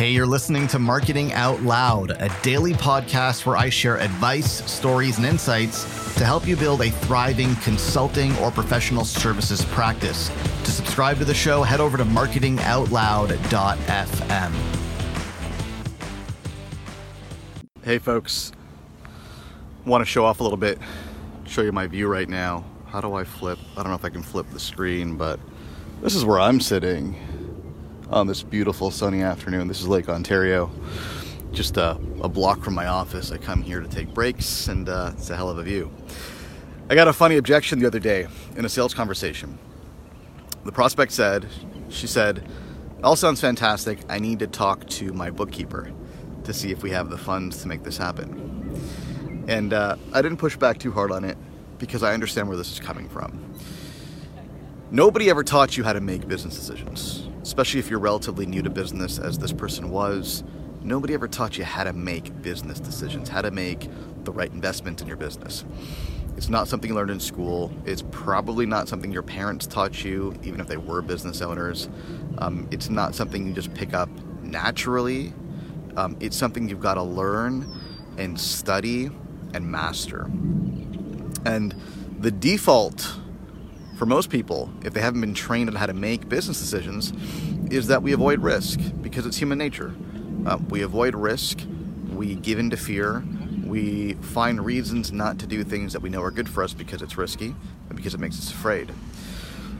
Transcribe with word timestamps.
Hey, 0.00 0.12
you're 0.12 0.24
listening 0.24 0.66
to 0.68 0.78
Marketing 0.78 1.34
Out 1.34 1.60
Loud, 1.60 2.12
a 2.12 2.34
daily 2.42 2.72
podcast 2.72 3.44
where 3.44 3.58
I 3.58 3.68
share 3.68 4.00
advice, 4.00 4.64
stories, 4.64 5.18
and 5.18 5.26
insights 5.26 5.84
to 6.14 6.24
help 6.24 6.46
you 6.46 6.56
build 6.56 6.80
a 6.80 6.90
thriving 6.90 7.54
consulting 7.56 8.34
or 8.38 8.50
professional 8.50 9.04
services 9.04 9.62
practice. 9.66 10.30
To 10.64 10.70
subscribe 10.70 11.18
to 11.18 11.26
the 11.26 11.34
show, 11.34 11.62
head 11.62 11.80
over 11.80 11.98
to 11.98 12.04
marketingoutloud.fm. 12.04 14.52
Hey, 17.82 17.98
folks. 17.98 18.52
Want 19.84 20.00
to 20.00 20.06
show 20.06 20.24
off 20.24 20.40
a 20.40 20.42
little 20.42 20.56
bit, 20.56 20.78
show 21.44 21.60
you 21.60 21.72
my 21.72 21.86
view 21.86 22.08
right 22.08 22.30
now. 22.30 22.64
How 22.86 23.02
do 23.02 23.12
I 23.12 23.24
flip? 23.24 23.58
I 23.72 23.82
don't 23.82 23.88
know 23.88 23.96
if 23.96 24.06
I 24.06 24.08
can 24.08 24.22
flip 24.22 24.46
the 24.50 24.60
screen, 24.60 25.18
but 25.18 25.38
this 26.00 26.14
is 26.14 26.24
where 26.24 26.40
I'm 26.40 26.58
sitting 26.58 27.18
on 28.10 28.26
this 28.26 28.42
beautiful 28.42 28.90
sunny 28.90 29.22
afternoon. 29.22 29.68
This 29.68 29.80
is 29.80 29.86
Lake 29.86 30.08
Ontario, 30.08 30.70
just 31.52 31.76
a, 31.76 31.92
a 32.20 32.28
block 32.28 32.62
from 32.62 32.74
my 32.74 32.86
office. 32.86 33.30
I 33.30 33.38
come 33.38 33.62
here 33.62 33.80
to 33.80 33.88
take 33.88 34.12
breaks, 34.12 34.66
and 34.66 34.88
uh, 34.88 35.12
it's 35.14 35.30
a 35.30 35.36
hell 35.36 35.48
of 35.48 35.58
a 35.58 35.62
view. 35.62 35.92
I 36.88 36.96
got 36.96 37.06
a 37.06 37.12
funny 37.12 37.36
objection 37.36 37.78
the 37.78 37.86
other 37.86 38.00
day 38.00 38.26
in 38.56 38.64
a 38.64 38.68
sales 38.68 38.94
conversation. 38.94 39.58
The 40.64 40.72
prospect 40.72 41.12
said, 41.12 41.46
she 41.88 42.08
said, 42.08 42.48
all 43.04 43.14
sounds 43.14 43.40
fantastic. 43.40 44.00
I 44.08 44.18
need 44.18 44.40
to 44.40 44.48
talk 44.48 44.86
to 44.88 45.12
my 45.12 45.30
bookkeeper 45.30 45.92
to 46.44 46.52
see 46.52 46.72
if 46.72 46.82
we 46.82 46.90
have 46.90 47.10
the 47.10 47.18
funds 47.18 47.62
to 47.62 47.68
make 47.68 47.84
this 47.84 47.96
happen. 47.96 49.44
And 49.46 49.72
uh, 49.72 49.96
I 50.12 50.20
didn't 50.20 50.38
push 50.38 50.56
back 50.56 50.78
too 50.78 50.90
hard 50.90 51.12
on 51.12 51.24
it 51.24 51.38
because 51.78 52.02
I 52.02 52.12
understand 52.12 52.48
where 52.48 52.56
this 52.56 52.72
is 52.72 52.80
coming 52.80 53.08
from. 53.08 53.54
Nobody 54.90 55.30
ever 55.30 55.44
taught 55.44 55.76
you 55.76 55.84
how 55.84 55.92
to 55.92 56.00
make 56.00 56.26
business 56.26 56.56
decisions 56.56 57.29
especially 57.42 57.80
if 57.80 57.90
you're 57.90 57.98
relatively 57.98 58.46
new 58.46 58.62
to 58.62 58.70
business, 58.70 59.18
as 59.18 59.38
this 59.38 59.52
person 59.52 59.90
was, 59.90 60.44
nobody 60.82 61.14
ever 61.14 61.28
taught 61.28 61.58
you 61.58 61.64
how 61.64 61.84
to 61.84 61.92
make 61.92 62.42
business 62.42 62.80
decisions, 62.80 63.28
how 63.28 63.42
to 63.42 63.50
make 63.50 63.88
the 64.24 64.32
right 64.32 64.52
investment 64.52 65.00
in 65.00 65.06
your 65.06 65.16
business. 65.16 65.64
It's 66.36 66.48
not 66.48 66.68
something 66.68 66.88
you 66.90 66.96
learned 66.96 67.10
in 67.10 67.20
school. 67.20 67.72
It's 67.84 68.02
probably 68.10 68.64
not 68.64 68.88
something 68.88 69.12
your 69.12 69.22
parents 69.22 69.66
taught 69.66 70.04
you, 70.04 70.34
even 70.42 70.60
if 70.60 70.68
they 70.68 70.76
were 70.76 71.02
business 71.02 71.42
owners. 71.42 71.88
Um, 72.38 72.68
it's 72.70 72.88
not 72.88 73.14
something 73.14 73.46
you 73.46 73.52
just 73.52 73.74
pick 73.74 73.92
up 73.92 74.08
naturally. 74.42 75.32
Um, 75.96 76.16
it's 76.20 76.36
something 76.36 76.68
you've 76.68 76.80
got 76.80 76.94
to 76.94 77.02
learn 77.02 77.70
and 78.16 78.40
study 78.40 79.10
and 79.52 79.66
master. 79.66 80.30
And 81.44 81.74
the 82.18 82.30
default 82.30 83.19
for 84.00 84.06
most 84.06 84.30
people, 84.30 84.72
if 84.82 84.94
they 84.94 85.00
haven't 85.02 85.20
been 85.20 85.34
trained 85.34 85.68
on 85.68 85.76
how 85.76 85.84
to 85.84 85.92
make 85.92 86.26
business 86.26 86.58
decisions, 86.58 87.12
is 87.70 87.88
that 87.88 88.02
we 88.02 88.14
avoid 88.14 88.40
risk 88.40 88.80
because 89.02 89.26
it's 89.26 89.36
human 89.36 89.58
nature. 89.58 89.94
Uh, 90.46 90.56
we 90.70 90.80
avoid 90.80 91.14
risk, 91.14 91.60
we 92.08 92.34
give 92.34 92.58
in 92.58 92.70
to 92.70 92.78
fear, 92.78 93.22
we 93.62 94.14
find 94.14 94.64
reasons 94.64 95.12
not 95.12 95.38
to 95.40 95.46
do 95.46 95.62
things 95.62 95.92
that 95.92 96.00
we 96.00 96.08
know 96.08 96.22
are 96.22 96.30
good 96.30 96.48
for 96.48 96.64
us 96.64 96.72
because 96.72 97.02
it's 97.02 97.18
risky 97.18 97.54
and 97.90 97.94
because 97.94 98.14
it 98.14 98.20
makes 98.20 98.38
us 98.38 98.50
afraid. 98.50 98.90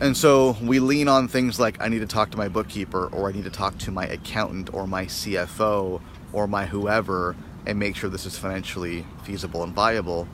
And 0.00 0.16
so 0.16 0.56
we 0.62 0.78
lean 0.78 1.08
on 1.08 1.26
things 1.26 1.58
like 1.58 1.82
I 1.82 1.88
need 1.88 1.98
to 1.98 2.06
talk 2.06 2.30
to 2.30 2.36
my 2.36 2.46
bookkeeper 2.46 3.08
or 3.08 3.28
I 3.28 3.32
need 3.32 3.42
to 3.42 3.50
talk 3.50 3.78
to 3.78 3.90
my 3.90 4.06
accountant 4.06 4.72
or 4.72 4.86
my 4.86 5.06
CFO 5.06 6.00
or 6.32 6.46
my 6.46 6.66
whoever 6.66 7.34
and 7.66 7.80
make 7.80 7.96
sure 7.96 8.08
this 8.08 8.26
is 8.26 8.38
financially 8.38 9.06
feasible 9.24 9.64
and 9.64 9.74
viable. 9.74 10.28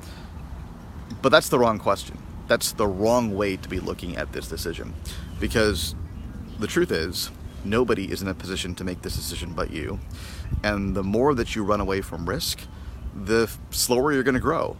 But 1.22 1.30
that's 1.30 1.48
the 1.48 1.58
wrong 1.58 1.78
question 1.78 2.18
that's 2.50 2.72
the 2.72 2.86
wrong 2.86 3.36
way 3.36 3.56
to 3.56 3.68
be 3.68 3.78
looking 3.78 4.16
at 4.16 4.32
this 4.32 4.48
decision. 4.48 4.92
Because 5.38 5.94
the 6.58 6.66
truth 6.66 6.90
is 6.90 7.30
nobody 7.64 8.10
is 8.10 8.22
in 8.22 8.28
a 8.28 8.34
position 8.34 8.74
to 8.74 8.82
make 8.82 9.02
this 9.02 9.14
decision 9.14 9.52
but 9.52 9.70
you. 9.70 10.00
And 10.64 10.96
the 10.96 11.04
more 11.04 11.32
that 11.36 11.54
you 11.54 11.62
run 11.62 11.80
away 11.80 12.00
from 12.00 12.28
risk 12.28 12.62
the 13.14 13.48
slower 13.70 14.12
you're 14.12 14.24
going 14.24 14.34
to 14.34 14.40
grow. 14.40 14.76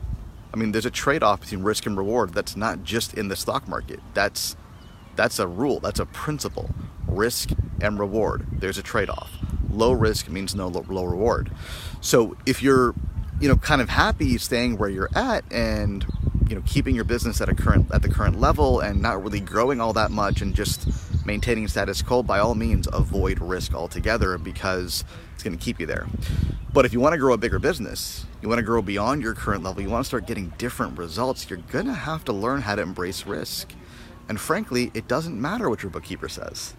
I 0.53 0.57
mean 0.57 0.73
there's 0.73 0.87
a 0.87 0.91
trade-off 0.91 1.43
between 1.43 1.63
risk 1.63 1.87
and 1.87 1.97
reward 1.97 2.35
that's 2.35 2.57
not 2.57 2.83
just 2.83 3.15
in 3.15 3.29
the 3.29 3.37
stock 3.37 3.69
market. 3.69 4.01
That's 4.15 4.57
that's 5.15 5.39
a 5.39 5.47
rule 5.47 5.79
that's 5.79 6.01
a 6.01 6.07
principle. 6.07 6.71
Risk 7.07 7.51
and 7.81 8.01
reward 8.01 8.47
there's 8.51 8.79
a 8.79 8.83
trade-off. 8.83 9.31
Low 9.71 9.93
risk 9.93 10.29
means 10.29 10.57
no 10.57 10.67
low 10.67 11.05
reward. 11.05 11.53
So 12.01 12.37
if 12.47 12.65
you're 12.65 12.97
you 13.41 13.49
know 13.49 13.57
kind 13.57 13.81
of 13.81 13.91
happy 13.91 14.39
staying 14.39 14.77
where 14.77 14.91
you're 14.91 15.11
at 15.15 15.45
and 15.53 16.05
you 16.51 16.57
know 16.57 16.63
keeping 16.67 16.97
your 16.97 17.05
business 17.05 17.41
at 17.41 17.49
a 17.49 17.55
current 17.55 17.87
at 17.93 18.03
the 18.03 18.09
current 18.09 18.41
level 18.41 18.81
and 18.81 19.01
not 19.01 19.23
really 19.23 19.39
growing 19.39 19.81
all 19.81 19.93
that 19.93 20.11
much 20.11 20.43
and 20.43 20.53
just 20.53 20.89
maintaining 21.25 21.69
status 21.69 22.03
quo 22.03 22.25
by 22.25 22.41
all 22.41 22.57
means 22.57 22.89
avoid 22.93 23.39
risk 23.39 23.73
altogether 23.73 24.37
because 24.37 25.05
it's 25.33 25.45
going 25.45 25.57
to 25.57 25.65
keep 25.65 25.79
you 25.79 25.87
there. 25.87 26.07
But 26.73 26.85
if 26.85 26.93
you 26.93 27.01
want 27.01 27.13
to 27.13 27.19
grow 27.19 27.35
a 27.35 27.39
bigger 27.39 27.61
business 27.61 28.27
you 28.43 28.49
want 28.49 28.59
to 28.59 28.65
grow 28.65 28.83
beyond 28.83 29.23
your 29.23 29.33
current 29.33 29.63
level 29.63 29.81
you 29.81 29.89
want 29.89 30.05
to 30.05 30.09
start 30.09 30.27
getting 30.27 30.53
different 30.59 30.99
results 30.99 31.49
you're 31.49 31.61
going 31.71 31.87
to 31.87 31.95
have 31.95 32.25
to 32.25 32.33
learn 32.33 32.63
how 32.63 32.75
to 32.75 32.83
embrace 32.83 33.27
risk. 33.27 33.73
And 34.29 34.41
frankly 34.41 34.91
it 34.93 35.07
doesn't 35.07 35.41
matter 35.41 35.71
what 35.71 35.85
your 35.85 35.91
bookkeeper 35.91 36.29
says. 36.29 36.75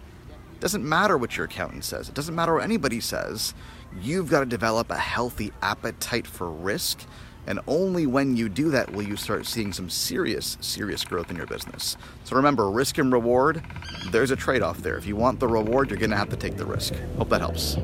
It 0.52 0.60
doesn't 0.60 0.86
matter 0.86 1.16
what 1.16 1.38
your 1.38 1.46
accountant 1.46 1.84
says. 1.84 2.10
It 2.10 2.14
doesn't 2.14 2.34
matter 2.34 2.54
what 2.54 2.64
anybody 2.64 3.00
says. 3.00 3.54
You've 4.00 4.28
got 4.28 4.40
to 4.40 4.46
develop 4.46 4.90
a 4.90 4.98
healthy 4.98 5.50
appetite 5.62 6.26
for 6.26 6.50
risk 6.50 7.06
and 7.46 7.60
only 7.66 8.06
when 8.06 8.36
you 8.36 8.48
do 8.48 8.70
that 8.70 8.92
will 8.92 9.02
you 9.02 9.16
start 9.16 9.46
seeing 9.46 9.72
some 9.72 9.90
serious, 9.90 10.56
serious 10.60 11.04
growth 11.04 11.30
in 11.30 11.36
your 11.36 11.46
business. 11.46 11.96
So 12.24 12.36
remember, 12.36 12.70
risk 12.70 12.98
and 12.98 13.12
reward, 13.12 13.62
there's 14.10 14.30
a 14.30 14.36
trade 14.36 14.62
off 14.62 14.78
there. 14.78 14.96
If 14.96 15.06
you 15.06 15.16
want 15.16 15.40
the 15.40 15.48
reward, 15.48 15.90
you're 15.90 15.98
going 15.98 16.10
to 16.10 16.16
have 16.16 16.30
to 16.30 16.36
take 16.36 16.56
the 16.56 16.66
risk. 16.66 16.94
Hope 17.18 17.28
that 17.30 17.40
helps. 17.40 17.76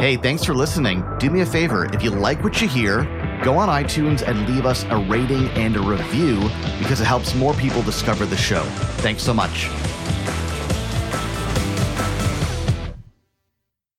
Hey, 0.00 0.16
thanks 0.16 0.44
for 0.44 0.54
listening. 0.54 1.04
Do 1.18 1.28
me 1.28 1.40
a 1.40 1.46
favor 1.46 1.92
if 1.92 2.04
you 2.04 2.10
like 2.10 2.44
what 2.44 2.60
you 2.60 2.68
hear, 2.68 3.02
go 3.42 3.58
on 3.58 3.68
iTunes 3.68 4.22
and 4.26 4.48
leave 4.48 4.64
us 4.64 4.84
a 4.90 4.96
rating 4.96 5.48
and 5.50 5.76
a 5.76 5.80
review 5.80 6.40
because 6.78 7.00
it 7.00 7.04
helps 7.04 7.34
more 7.34 7.52
people 7.54 7.82
discover 7.82 8.24
the 8.24 8.36
show. 8.36 8.62
Thanks 8.98 9.24
so 9.24 9.34
much. 9.34 9.68